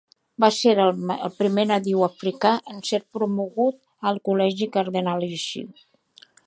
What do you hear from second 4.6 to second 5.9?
Cardenalici.